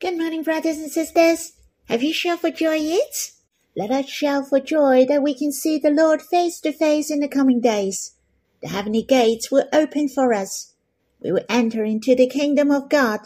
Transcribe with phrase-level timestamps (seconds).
[0.00, 1.54] Good morning, brothers and sisters.
[1.88, 3.32] Have you shouted for joy yet?
[3.76, 7.18] Let us shout for joy that we can see the Lord face to face in
[7.18, 8.14] the coming days.
[8.62, 10.72] The heavenly gates will open for us.
[11.20, 13.22] We will enter into the kingdom of God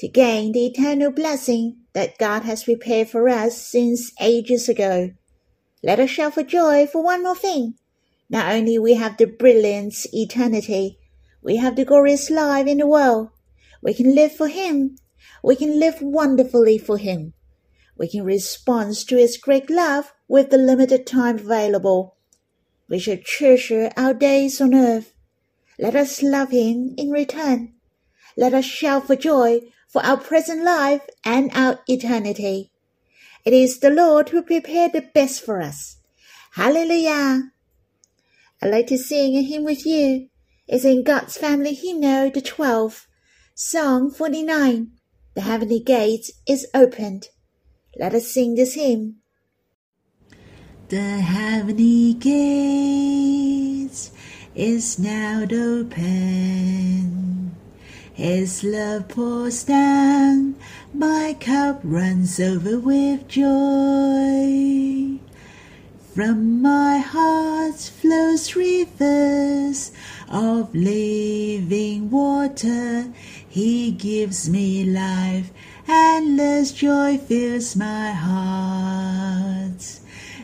[0.00, 5.12] to gain the eternal blessing that God has prepared for us since ages ago.
[5.80, 7.74] Let us shout for joy for one more thing.
[8.28, 10.98] Not only we have the brilliant eternity,
[11.40, 13.28] we have the glorious life in the world.
[13.80, 14.96] We can live for Him.
[15.42, 17.34] We can live wonderfully for Him.
[17.96, 22.16] We can respond to His great love with the limited time available.
[22.88, 25.14] We should treasure our days on earth.
[25.78, 27.74] Let us love Him in return.
[28.36, 32.70] Let us shout for joy for our present life and our eternity.
[33.44, 35.96] It is the Lord who prepared the best for us.
[36.52, 37.50] Hallelujah!
[38.62, 40.28] I'd like to sing a hymn with you.
[40.68, 43.06] It's in God's Family Hymnal, the 12th,
[43.54, 44.92] Song 49.
[45.40, 47.30] The heavenly gate is opened.
[47.98, 49.22] Let us sing this hymn.
[50.88, 54.10] The heavenly gates
[54.54, 55.96] is now open.
[58.12, 60.56] His love pours down,
[60.92, 65.20] my cup runs over with joy.
[66.14, 69.92] From my heart flows rivers
[70.28, 73.10] of living water.
[73.52, 75.50] He gives me life,
[75.88, 79.98] endless joy fills my heart.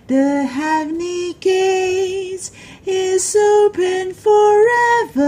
[0.08, 2.50] The heavenly gates
[2.84, 5.22] is open forever.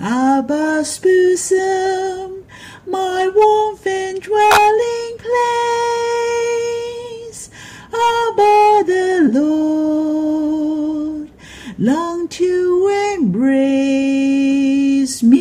[0.00, 2.44] Abba's bosom,
[2.84, 6.50] my warmth and dwelling place.
[7.94, 11.30] Abba the Lord,
[11.78, 14.26] long to embrace
[15.22, 15.35] me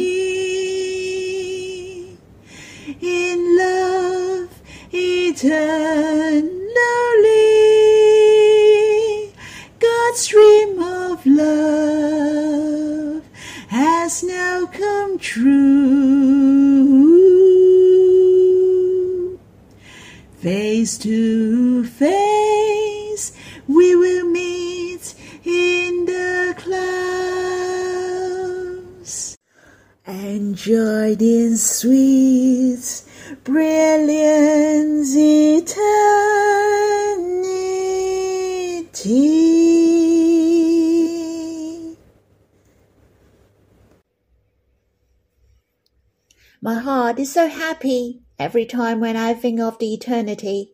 [5.36, 6.54] eternally.
[9.80, 13.24] God's dream of love
[13.68, 15.76] has now come true.
[20.38, 23.34] Face to face,
[23.68, 26.96] we will meet in the clouds.
[30.08, 33.04] Enjoy in sweet
[33.44, 34.65] brilliance
[35.58, 37.16] eternity.
[46.62, 50.72] My heart is so happy every time when I think of the eternity.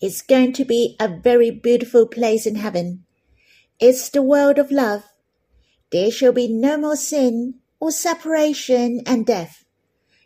[0.00, 3.04] It's going to be a very beautiful place in heaven.
[3.78, 5.04] It's the world of love.
[5.92, 9.64] There shall be no more sin or separation and death.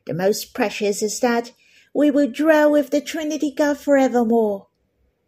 [0.07, 1.53] The most precious is that
[1.97, 4.67] we will dwell with the Trinity God forevermore.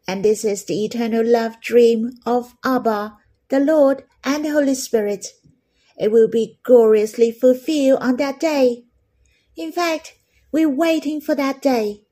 [0.06, 3.16] And this is the eternal love dream of Abba,
[3.48, 5.28] the Lord, and the Holy Spirit.
[5.98, 8.84] It will be gloriously fulfilled on that day.
[9.56, 10.16] In fact,
[10.52, 12.02] we're waiting for that day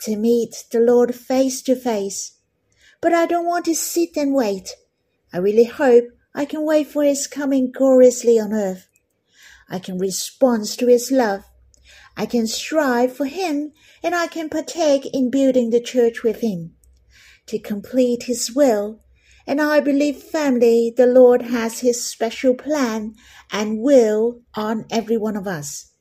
[0.00, 2.38] to meet the Lord face to face.
[3.00, 4.74] But I don't want to sit and wait.
[5.32, 8.88] I really hope I can wait for His coming gloriously on earth.
[9.70, 11.44] I can respond to His love.
[12.16, 16.74] I can strive for Him and I can partake in building the church with Him
[17.46, 19.00] to complete His will.
[19.46, 23.14] And I believe firmly the Lord has His special plan
[23.50, 25.92] and will on every one of us.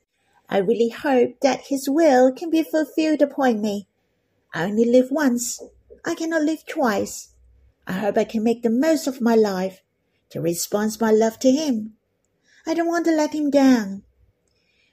[0.50, 3.88] I really hope that His will can be fulfilled upon me.
[4.54, 5.62] I only live once.
[6.04, 7.30] I cannot live twice.
[7.88, 9.82] I hope I can make the most of my life
[10.30, 11.94] to respond my love to Him.
[12.68, 14.04] I don't want to let Him down.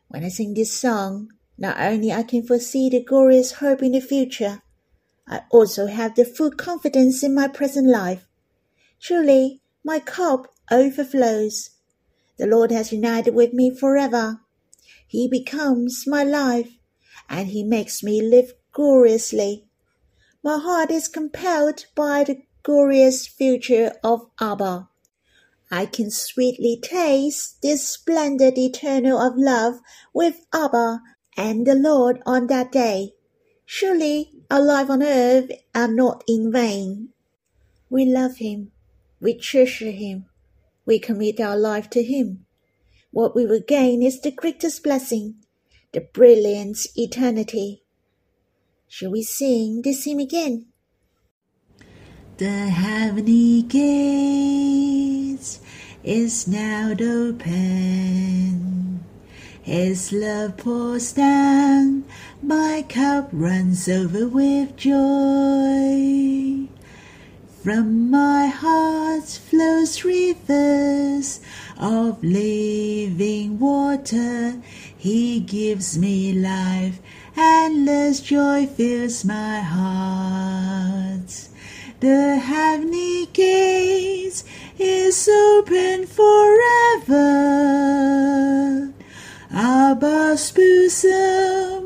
[0.08, 4.00] When I sing this song, not only I can foresee the glorious hope in the
[4.00, 4.62] future,
[5.26, 8.26] I also have the full confidence in my present life.
[9.00, 11.70] Truly, my cup overflows.
[12.38, 14.40] The Lord has united with me forever.
[15.06, 16.70] He becomes my life,
[17.28, 19.66] and He makes me live gloriously.
[20.42, 24.88] My heart is compelled by the glorious future of Abba.
[25.70, 29.80] I can sweetly taste this splendid eternal of love
[30.14, 31.00] with Abba
[31.36, 33.12] and the Lord on that day.
[33.66, 37.10] Surely our life on earth are not in vain.
[37.90, 38.72] We love Him.
[39.20, 40.26] We treasure Him.
[40.86, 42.46] We commit our life to Him.
[43.10, 45.36] What we will gain is the greatest blessing,
[45.92, 47.82] the brilliant eternity.
[48.86, 50.67] Shall we sing this hymn again?
[52.38, 55.58] The heavenly gates
[56.04, 59.04] is now open.
[59.60, 62.04] His love pours down,
[62.40, 66.68] my cup runs over with joy.
[67.64, 71.40] From my heart flows rivers
[71.76, 74.62] of living water.
[74.96, 77.00] He gives me life,
[77.36, 81.48] endless joy fills my heart.
[82.00, 84.44] The heavenly gates
[84.78, 87.18] is open forever.
[89.50, 91.77] Abba's bosom,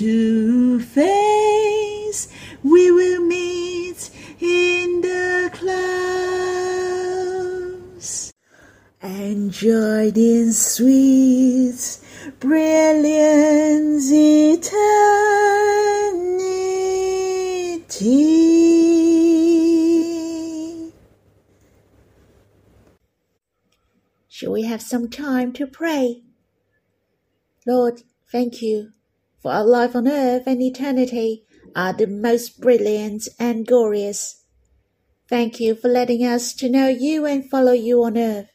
[0.00, 2.28] to face,
[2.62, 4.10] we will meet
[4.40, 5.92] in the clouds.
[9.02, 11.98] And join in sweet
[12.38, 14.70] brilliance eternity.
[24.30, 26.22] Shall we have some time to pray?
[27.66, 28.92] Lord, thank you
[29.40, 31.44] for our life on earth and eternity
[31.74, 34.44] are the most brilliant and glorious.
[35.28, 38.50] Thank you for letting us to know you and follow you on earth.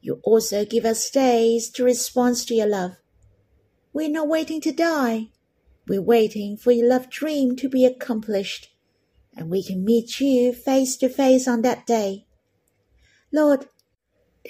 [0.00, 2.92] You also give us days to respond to your love.
[3.92, 5.30] We're not waiting to die.
[5.88, 8.68] We're waiting for your love dream to be accomplished,
[9.36, 12.26] and we can meet you face to face on that day.
[13.32, 13.68] Lord,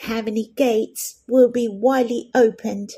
[0.01, 2.93] heavenly gates will be widely opened.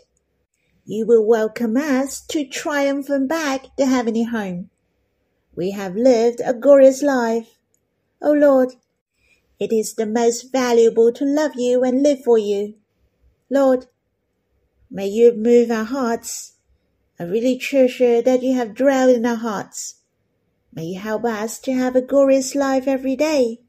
[0.90, 4.70] You will welcome us to triumphant back the heavenly home.
[5.54, 7.58] We have lived a glorious life.
[8.22, 8.70] O Lord,
[9.60, 12.76] it is the most valuable to love you and live for you.
[13.50, 13.84] Lord,
[14.90, 16.54] may you move our hearts.
[17.20, 19.96] I really treasure that you have dwelled in our hearts.
[20.72, 23.60] May you help us to have a glorious life every day.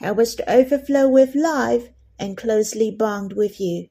[0.00, 1.88] Help us to overflow with life
[2.18, 3.88] and closely bond with you.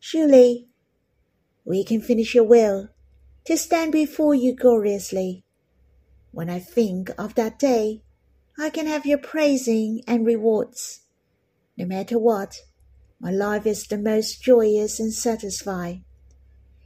[0.00, 0.67] Surely,
[1.68, 2.88] we can finish your will
[3.44, 5.44] to stand before you gloriously.
[6.32, 8.00] When I think of that day,
[8.58, 11.00] I can have your praising and rewards.
[11.76, 12.62] No matter what,
[13.20, 16.00] my life is the most joyous and satisfied.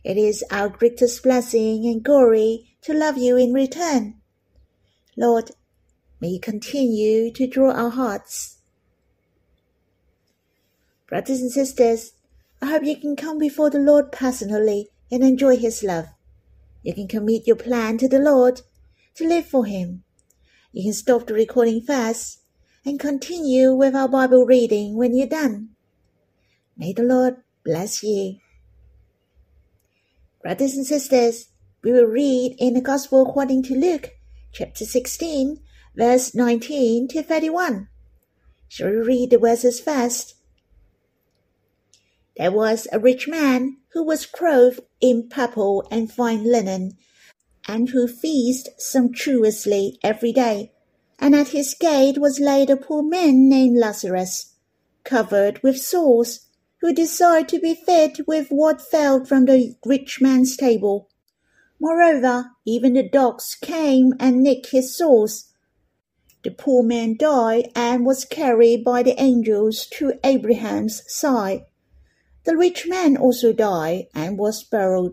[0.02, 4.20] It is our greatest blessing and glory to love you in return.
[5.16, 5.52] Lord,
[6.20, 8.58] may you continue to draw our hearts.
[11.06, 12.14] Brothers and sisters,
[12.62, 16.06] I hope you can come before the Lord personally and enjoy His love.
[16.84, 18.60] You can commit your plan to the Lord
[19.16, 20.04] to live for Him.
[20.70, 22.40] You can stop the recording first
[22.86, 25.70] and continue with our Bible reading when you're done.
[26.76, 28.38] May the Lord bless you.
[30.40, 31.48] Brothers and sisters,
[31.82, 34.10] we will read in the Gospel according to Luke,
[34.52, 35.58] chapter 16,
[35.96, 37.88] verse 19 to 31.
[38.68, 40.36] Shall we read the verses first?
[42.36, 46.96] There was a rich man who was clothed in purple and fine linen,
[47.68, 50.72] and who feasted sumptuously every day.
[51.18, 54.54] And at his gate was laid a poor man named Lazarus,
[55.04, 56.46] covered with sores,
[56.80, 61.08] who desired to be fed with what fell from the rich man's table.
[61.78, 65.52] Moreover, even the dogs came and nicked his sores.
[66.42, 71.66] The poor man died and was carried by the angels to Abraham's side.
[72.44, 75.12] The rich man also died and was buried,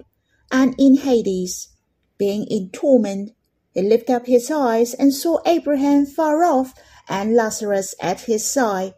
[0.52, 1.70] and in Hades,
[2.18, 3.32] being in torment,
[3.74, 6.74] he lifted up his eyes and saw Abraham far off
[7.08, 8.96] and Lazarus at his side.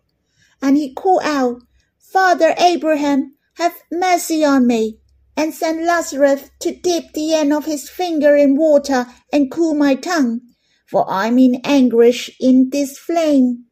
[0.62, 1.62] And he called out,
[2.00, 5.00] Father Abraham, have mercy on me,
[5.36, 9.96] and send Lazarus to dip the end of his finger in water and cool my
[9.96, 10.42] tongue,
[10.88, 13.66] for I'm in anguish in this flame.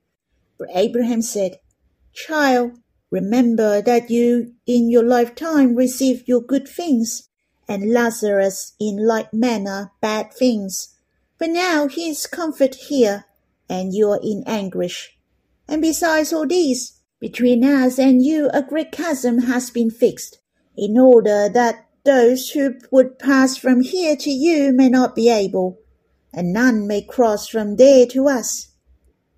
[0.58, 1.60] But Abraham said,
[2.14, 2.80] Child,
[3.12, 7.30] remember that you in your lifetime received your good things,
[7.68, 10.96] and Lazarus in like manner bad things.
[11.38, 13.26] But now he is comforted here,
[13.70, 15.18] and you are in anguish.
[15.68, 20.40] And besides all these, between us and you a great chasm has been fixed,
[20.76, 25.80] in order that those who would pass from here to you may not be able,
[26.34, 28.70] and none may cross from there to us.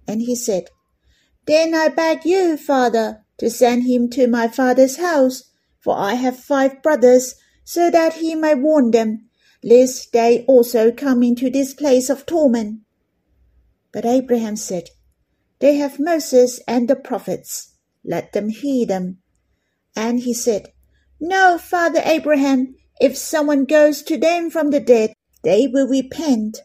[0.08, 0.70] And he said,
[1.46, 5.46] Then I beg you, Father, to send him to my father's house,
[5.80, 7.34] for I have five brothers,
[7.64, 9.28] so that he may warn them,
[9.64, 12.82] lest they also come into this place of torment.
[13.92, 14.90] But Abraham said,
[15.58, 17.74] They have Moses and the prophets,
[18.06, 19.18] let them hear them.
[19.96, 20.68] And he said,
[21.20, 26.60] No, Father Abraham, if someone goes to them from the dead, they will repent.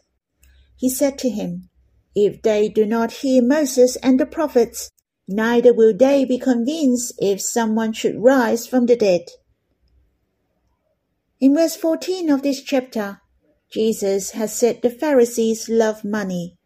[0.75, 1.69] He said to him,
[2.13, 4.91] If they do not hear Moses and the prophets,
[5.27, 9.21] neither will they be convinced if someone should rise from the dead.
[11.39, 13.21] In verse 14 of this chapter,
[13.69, 16.57] Jesus has said the Pharisees love money.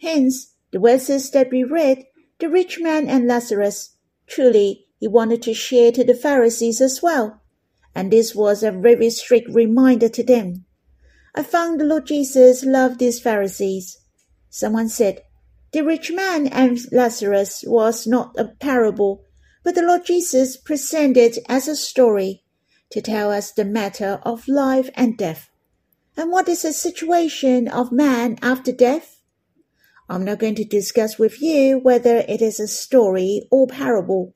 [0.00, 2.04] Hence, the verses that we read,
[2.38, 7.42] the rich man and Lazarus, truly he wanted to share to the Pharisees as well,
[7.94, 10.64] and this was a very strict reminder to them.
[11.34, 13.98] I found the Lord Jesus loved these Pharisees.
[14.48, 15.22] Someone said,
[15.72, 19.24] the rich man and Lazarus was not a parable,
[19.62, 22.42] but the Lord Jesus presented as a story
[22.90, 25.50] to tell us the matter of life and death.
[26.16, 29.22] And what is the situation of man after death?
[30.08, 34.34] I'm not going to discuss with you whether it is a story or parable.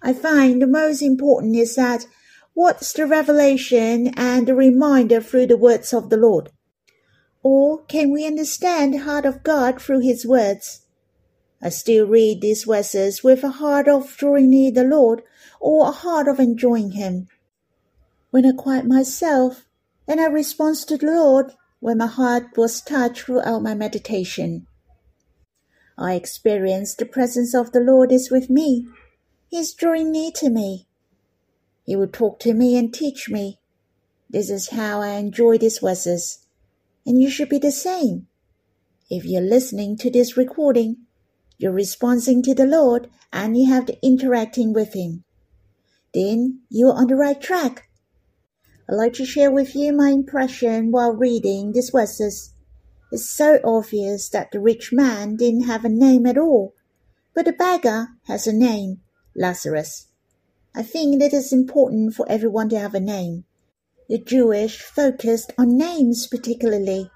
[0.00, 2.06] I find the most important is that
[2.54, 6.50] what's the revelation and the reminder through the words of the Lord?
[7.42, 10.82] Or can we understand the heart of God through His words?
[11.60, 15.22] I still read these verses with a heart of drawing near the Lord
[15.60, 17.28] or a heart of enjoying Him.
[18.30, 19.66] When I quiet myself,
[20.06, 24.66] and I respond to the Lord when my heart was touched throughout my meditation.
[25.96, 28.86] I experience the presence of the Lord is with me.
[29.48, 30.86] He is drawing near to me.
[31.84, 33.58] He will talk to me and teach me.
[34.30, 36.41] This is how I enjoy these verses
[37.06, 38.26] and you should be the same.
[39.10, 40.96] If you're listening to this recording,
[41.58, 45.24] you're responding to the Lord and you have the interacting with Him.
[46.14, 47.88] Then you're on the right track.
[48.88, 52.54] I'd like to share with you my impression while reading these verses.
[53.10, 56.74] It's so obvious that the rich man didn't have a name at all,
[57.34, 59.00] but the beggar has a name,
[59.36, 60.08] Lazarus.
[60.74, 63.44] I think that it is important for everyone to have a name.
[64.12, 67.10] The Jewish focused on names particularly.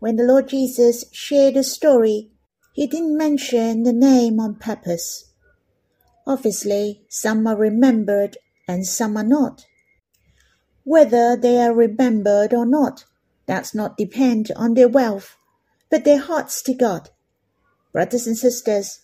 [0.00, 2.30] When the Lord Jesus shared a story,
[2.74, 5.32] he didn't mention the name on purpose.
[6.26, 8.36] Obviously, some are remembered
[8.68, 9.64] and some are not.
[10.84, 13.06] Whether they are remembered or not
[13.46, 15.38] does not depend on their wealth,
[15.90, 17.08] but their hearts to God.
[17.94, 19.00] Brothers and sisters,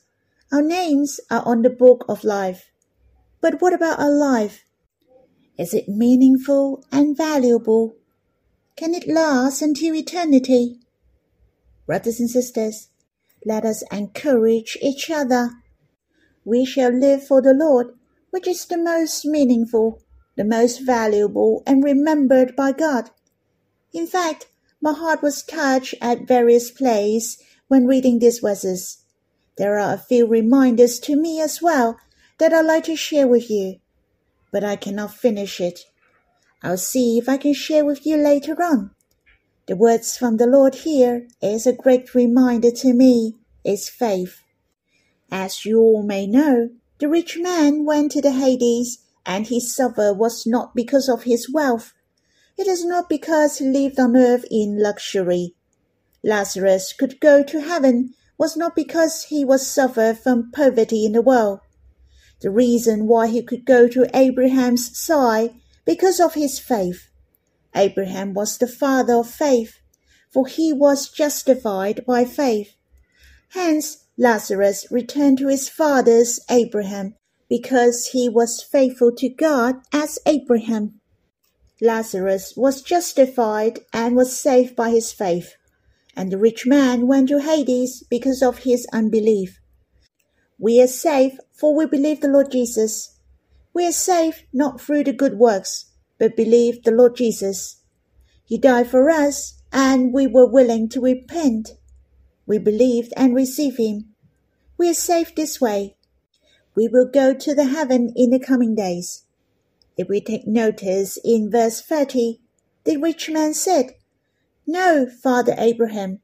[0.52, 2.70] our names are on the book of life.
[3.40, 4.66] But what about our life?
[5.62, 7.94] Is it meaningful and valuable?
[8.74, 10.80] Can it last until eternity?
[11.86, 12.88] Brothers and sisters,
[13.46, 15.50] let us encourage each other.
[16.44, 17.94] We shall live for the Lord,
[18.30, 20.02] which is the most meaningful,
[20.36, 23.10] the most valuable, and remembered by God.
[23.94, 24.48] In fact,
[24.80, 29.04] my heart was touched at various places when reading these verses.
[29.58, 32.00] There are a few reminders to me as well
[32.38, 33.76] that I'd like to share with you
[34.52, 35.80] but I cannot finish it.
[36.62, 38.92] I'll see if I can share with you later on.
[39.66, 44.42] The words from the Lord here is a great reminder to me is faith.
[45.30, 50.12] As you all may know, the rich man went to the Hades, and his suffer
[50.12, 51.94] was not because of his wealth.
[52.58, 55.54] It is not because he lived on earth in luxury.
[56.22, 61.22] Lazarus could go to heaven was not because he was suffer from poverty in the
[61.22, 61.60] world.
[62.42, 67.08] The reason why he could go to Abraham's side because of his faith.
[67.74, 69.78] Abraham was the father of faith,
[70.28, 72.74] for he was justified by faith.
[73.50, 77.14] Hence Lazarus returned to his father's Abraham
[77.48, 81.00] because he was faithful to God as Abraham.
[81.80, 85.54] Lazarus was justified and was saved by his faith,
[86.16, 89.60] and the rich man went to Hades because of his unbelief.
[90.62, 93.16] We are saved for we believe the Lord Jesus.
[93.74, 95.86] We are saved not through the good works,
[96.20, 97.80] but believe the Lord Jesus.
[98.44, 101.70] He died for us, and we were willing to repent.
[102.46, 104.14] We believed and received Him.
[104.78, 105.96] We are saved this way.
[106.76, 109.24] We will go to the heaven in the coming days.
[109.96, 112.40] If we take notice in verse 30,
[112.84, 113.94] the rich man said,
[114.64, 116.20] No, Father Abraham,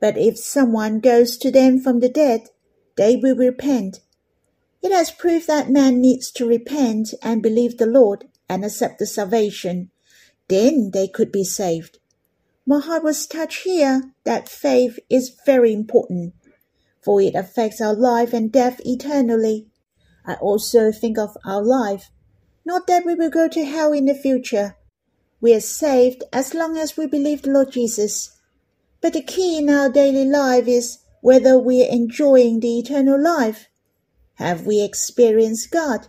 [0.00, 2.50] but if someone goes to them from the dead,
[2.98, 4.00] they will repent.
[4.82, 9.06] It has proved that man needs to repent and believe the Lord and accept the
[9.06, 9.90] salvation.
[10.48, 11.98] Then they could be saved.
[12.66, 16.34] My heart was touched here that faith is very important,
[17.02, 19.68] for it affects our life and death eternally.
[20.26, 22.10] I also think of our life.
[22.66, 24.76] Not that we will go to hell in the future.
[25.40, 28.36] We are saved as long as we believe the Lord Jesus.
[29.00, 33.68] But the key in our daily life is whether we are enjoying the eternal life.
[34.34, 36.08] Have we experienced God?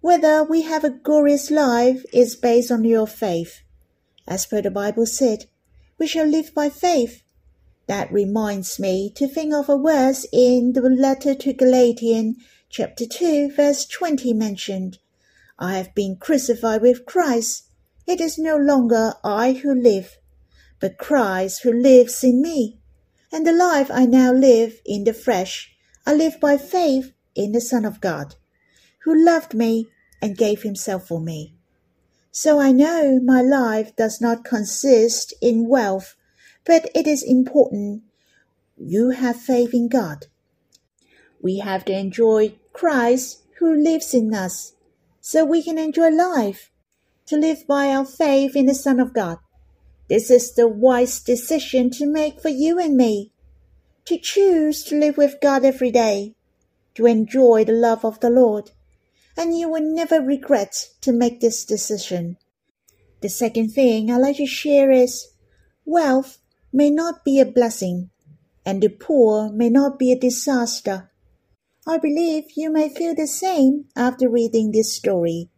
[0.00, 3.62] Whether we have a glorious life is based on your faith.
[4.26, 5.46] As per the Bible said,
[5.98, 7.22] we shall live by faith.
[7.86, 12.36] That reminds me to think of a verse in the letter to Galatians,
[12.68, 14.98] chapter 2, verse 20 mentioned.
[15.58, 17.64] I have been crucified with Christ.
[18.06, 20.18] It is no longer I who live,
[20.78, 22.77] but Christ who lives in me.
[23.32, 25.74] And the life I now live in the flesh,
[26.06, 28.36] I live by faith in the Son of God,
[29.04, 29.88] who loved me
[30.22, 31.54] and gave himself for me.
[32.30, 36.14] So I know my life does not consist in wealth,
[36.64, 38.02] but it is important
[38.76, 40.26] you have faith in God.
[41.40, 44.74] We have to enjoy Christ who lives in us,
[45.20, 46.70] so we can enjoy life,
[47.26, 49.38] to live by our faith in the Son of God.
[50.08, 53.32] This is the wise decision to make for you and me,
[54.06, 56.34] to choose to live with God every day,
[56.94, 58.70] to enjoy the love of the Lord,
[59.36, 62.38] and you will never regret to make this decision.
[63.20, 65.28] The second thing I'd like to share is
[65.84, 66.38] wealth
[66.72, 68.08] may not be a blessing,
[68.64, 71.10] and the poor may not be a disaster.
[71.86, 75.50] I believe you may feel the same after reading this story.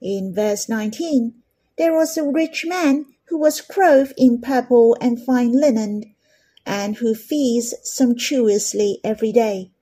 [0.00, 1.34] In verse 19,
[1.78, 6.14] there was a rich man who was clothed in purple and fine linen,
[6.64, 9.72] and who feasts sumptuously every day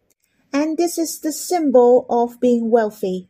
[0.53, 3.29] and this is the symbol of being wealthy.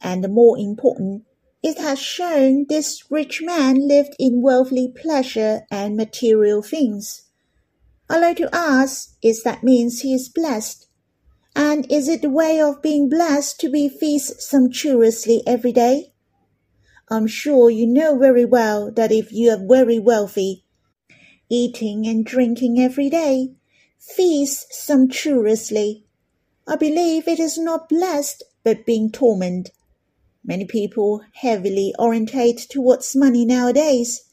[0.00, 1.24] And more important,
[1.62, 7.22] it has shown this rich man lived in worldly pleasure and material things.
[8.08, 10.86] I like to ask, is that means he is blessed?
[11.56, 16.12] And is it the way of being blessed to be feast sumptuously every day?
[17.10, 20.64] I'm sure you know very well that if you are very wealthy,
[21.48, 23.54] eating and drinking every day,
[23.98, 26.04] feast sumptuously,
[26.66, 29.72] I believe it is not blessed but being tormented.
[30.44, 34.24] Many people heavily orientate towards money nowadays.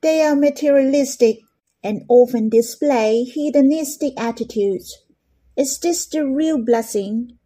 [0.00, 1.40] They are materialistic
[1.82, 4.96] and often display hedonistic attitudes.
[5.56, 7.38] Is this the real blessing?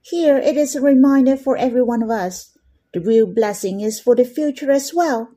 [0.00, 2.55] Here it is a reminder for every one of us.
[2.92, 5.30] The real blessing is for the future as well.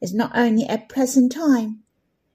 [0.00, 1.82] It's not only at present time.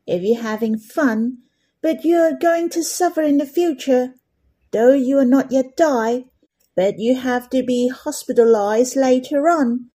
[0.05, 1.39] If you're having fun,
[1.81, 4.15] but you're going to suffer in the future,
[4.71, 6.25] though you are not yet die,
[6.75, 9.89] but you have to be hospitalized later on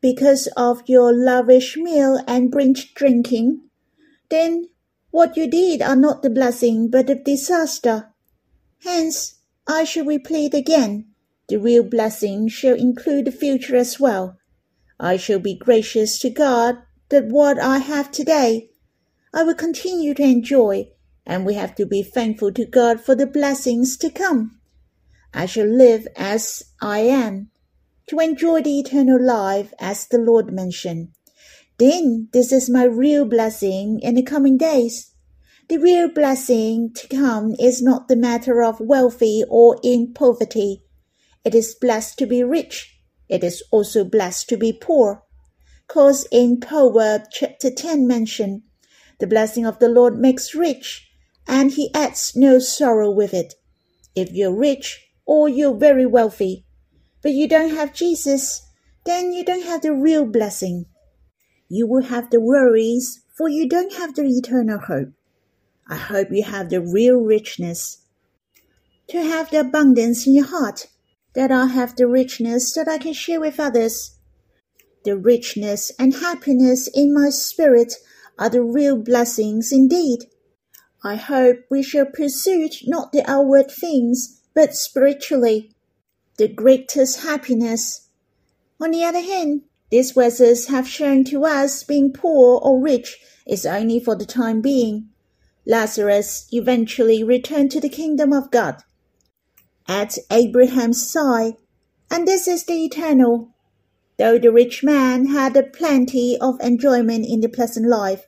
[0.00, 3.60] because of your lavish meal and binge drinking,
[4.28, 4.68] then
[5.10, 8.12] what you did are not the blessing but the disaster.
[8.82, 11.13] Hence, I shall repeat again,
[11.48, 14.38] the real blessing shall include the future as well.
[14.98, 16.78] I shall be gracious to God
[17.08, 18.70] that what I have today,
[19.32, 20.88] I will continue to enjoy
[21.26, 24.60] and we have to be thankful to God for the blessings to come.
[25.32, 27.50] I shall live as I am,
[28.08, 31.08] to enjoy the eternal life as the Lord mentioned.
[31.78, 35.12] Then this is my real blessing in the coming days.
[35.68, 40.83] The real blessing to come is not the matter of wealthy or in poverty.
[41.44, 42.98] It is blessed to be rich.
[43.28, 45.22] It is also blessed to be poor.
[45.86, 48.62] Cause in Proverbs chapter 10 mention,
[49.20, 51.10] the blessing of the Lord makes rich,
[51.46, 53.54] and he adds no sorrow with it.
[54.14, 56.64] If you're rich or you're very wealthy,
[57.22, 58.62] but you don't have Jesus,
[59.04, 60.86] then you don't have the real blessing.
[61.68, 65.10] You will have the worries, for you don't have the eternal hope.
[65.88, 67.98] I hope you have the real richness.
[69.08, 70.86] To have the abundance in your heart,
[71.34, 74.16] that I have the richness that I can share with others.
[75.04, 77.94] The richness and happiness in my spirit
[78.38, 80.20] are the real blessings indeed.
[81.02, 85.72] I hope we shall pursue not the outward things, but spiritually,
[86.38, 88.08] the greatest happiness.
[88.80, 93.66] On the other hand, these verses have shown to us being poor or rich is
[93.66, 95.10] only for the time being.
[95.66, 98.82] Lazarus eventually returned to the kingdom of God.
[99.86, 101.56] At Abraham's side,
[102.10, 103.54] and this is the eternal.
[104.18, 108.26] Though the rich man had a plenty of enjoyment in the pleasant life,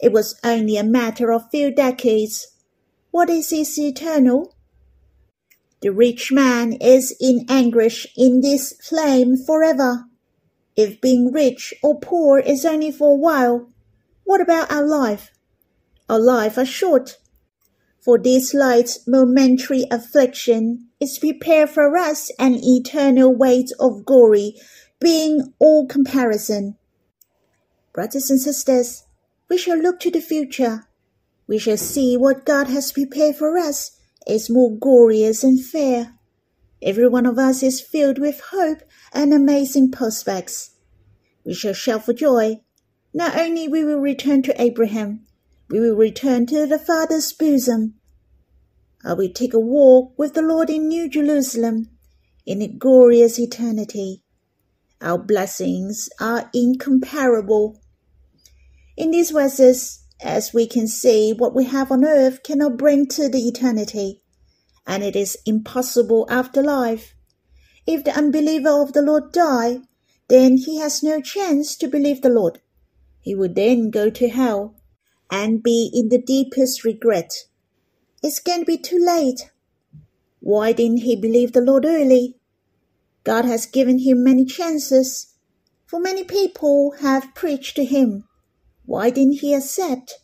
[0.00, 2.48] it was only a matter of few decades.
[3.10, 4.54] What is his eternal?
[5.80, 10.04] The rich man is in anguish in this flame forever.
[10.76, 13.70] If being rich or poor is only for a while,
[14.24, 15.32] what about our life?
[16.08, 17.16] Our life are short.
[18.00, 24.54] For this light momentary affliction is prepared for us an eternal weight of glory,
[25.00, 26.76] being all comparison.
[27.92, 29.04] Brothers and sisters,
[29.48, 30.86] we shall look to the future.
[31.46, 36.14] We shall see what God has prepared for us is more glorious and fair.
[36.82, 38.82] Every one of us is filled with hope
[39.12, 40.70] and amazing prospects.
[41.44, 42.60] We shall shout for joy.
[43.14, 45.26] Not only we will return to Abraham,
[45.70, 47.94] we will return to the Father's bosom.
[49.08, 51.88] Uh, I will take a walk with the Lord in New Jerusalem,
[52.44, 54.22] in a glorious eternity.
[55.00, 57.80] Our blessings are incomparable.
[58.96, 63.28] In these verses, as we can see, what we have on earth cannot bring to
[63.28, 64.22] the eternity,
[64.86, 67.14] and it is impossible after life.
[67.86, 69.78] If the unbeliever of the Lord die,
[70.28, 72.60] then he has no chance to believe the Lord.
[73.20, 74.74] He would then go to hell
[75.30, 77.32] and be in the deepest regret.
[78.22, 79.50] It's going to be too late.
[80.40, 82.36] Why didn't he believe the Lord early?
[83.24, 85.34] God has given him many chances,
[85.86, 88.24] for many people have preached to him.
[88.84, 90.14] Why didn't he accept?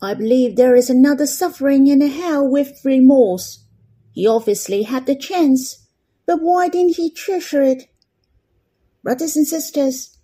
[0.00, 3.66] I believe there is another suffering in hell with remorse.
[4.12, 5.86] He obviously had the chance,
[6.26, 7.88] but why didn't he treasure it?
[9.02, 10.16] Brothers and sisters,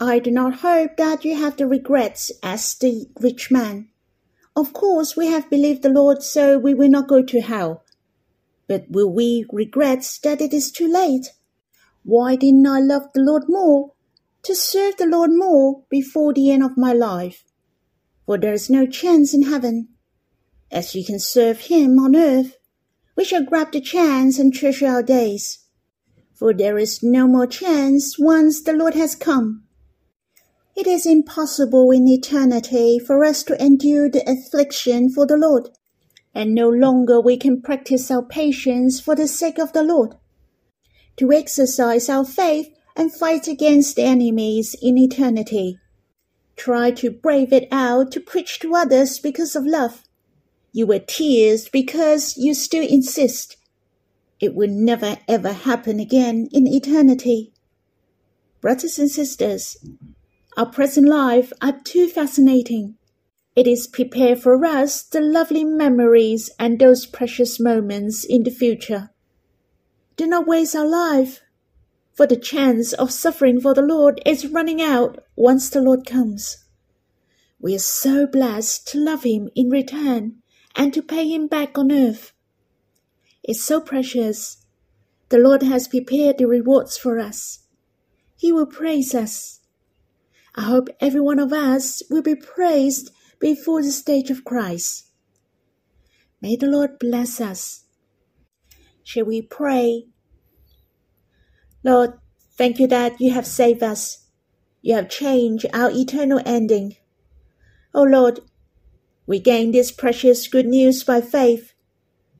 [0.00, 3.90] I do not hope that you have the regrets as the rich man.
[4.56, 7.84] Of course, we have believed the Lord, so we will not go to hell.
[8.66, 11.32] But will we regret that it is too late?
[12.02, 13.92] Why didn't I love the Lord more,
[14.42, 17.44] to serve the Lord more before the end of my life?
[18.26, 19.88] For there is no chance in heaven.
[20.70, 22.56] As we can serve Him on earth,
[23.16, 25.66] we shall grab the chance and treasure our days.
[26.32, 29.64] For there is no more chance once the Lord has come.
[30.76, 35.70] It is impossible in eternity for us to endure the affliction for the Lord,
[36.34, 40.14] and no longer we can practice our patience for the sake of the Lord.
[41.16, 45.78] To exercise our faith and fight against the enemies in eternity.
[46.56, 50.04] Try to brave it out to preach to others because of love.
[50.72, 53.56] You were tears because you still insist.
[54.40, 57.52] It will never ever happen again in eternity.
[58.60, 59.76] Brothers and sisters,
[60.56, 62.96] our present life are too fascinating.
[63.54, 69.10] It is prepared for us the lovely memories and those precious moments in the future.
[70.16, 71.40] Do not waste our life,
[72.12, 76.64] for the chance of suffering for the Lord is running out once the Lord comes.
[77.60, 80.42] We are so blessed to love Him in return
[80.74, 82.32] and to pay Him back on earth.
[83.42, 84.64] It's so precious.
[85.28, 87.60] The Lord has prepared the rewards for us.
[88.36, 89.59] He will praise us
[90.60, 95.06] I hope every one of us will be praised before the stage of Christ.
[96.42, 97.86] May the Lord bless us.
[99.02, 100.08] Shall we pray?
[101.82, 102.12] Lord,
[102.58, 104.26] thank you that you have saved us.
[104.82, 106.96] You have changed our eternal ending.
[107.94, 108.40] O oh Lord,
[109.26, 111.72] we gain this precious good news by faith.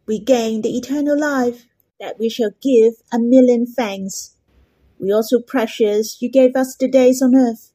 [0.05, 1.65] We gain the eternal life
[1.99, 4.37] that we shall give a million thanks.
[4.99, 7.71] We also precious you gave us the days on earth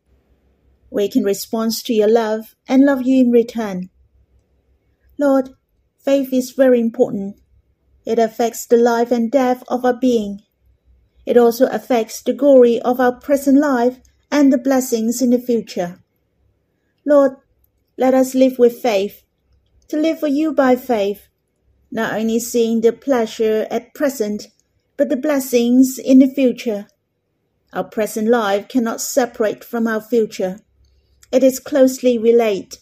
[0.90, 3.90] we can respond to your love and love you in return.
[5.18, 5.50] Lord,
[5.98, 7.40] faith is very important.
[8.06, 10.42] It affects the life and death of our being.
[11.26, 14.00] It also affects the glory of our present life
[14.32, 16.00] and the blessings in the future.
[17.06, 17.38] Lord,
[17.98, 19.24] let us live with faith,
[19.88, 21.28] to live for you by faith,
[21.92, 24.48] not only seeing the pleasure at present,
[24.98, 26.88] but the blessings in the future.
[27.74, 30.60] Our present life cannot separate from our future.
[31.32, 32.80] It is closely related.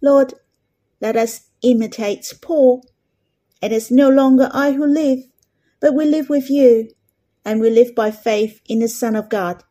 [0.00, 0.34] Lord,
[1.00, 2.84] let us imitate Paul.
[3.60, 5.20] It is no longer I who live,
[5.80, 6.90] but we live with you,
[7.44, 9.62] and we live by faith in the Son of God,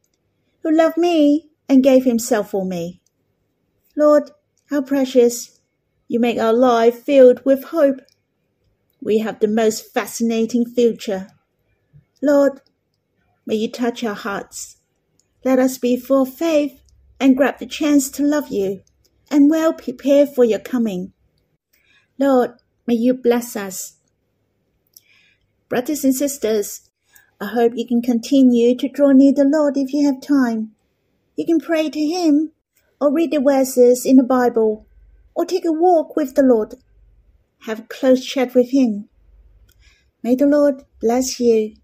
[0.64, 3.02] who loved me and gave himself for me.
[3.96, 4.32] Lord,
[4.70, 5.60] how precious!
[6.08, 8.02] You make our life filled with hope.
[9.02, 11.28] We have the most fascinating future.
[12.22, 12.62] Lord,
[13.46, 14.78] may you touch our hearts.
[15.44, 16.81] Let us be full of faith
[17.22, 18.82] and grab the chance to love you
[19.30, 21.14] and well prepare for your coming.
[22.18, 22.54] Lord,
[22.88, 23.98] may you bless us.
[25.70, 26.90] Brothers and sisters,
[27.40, 30.72] I hope you can continue to draw near the Lord if you have time.
[31.36, 32.54] You can pray to Him,
[33.00, 34.88] or read the verses in the Bible,
[35.36, 36.74] or take a walk with the Lord.
[37.66, 39.10] Have a close chat with Him.
[40.24, 41.76] May the Lord bless you.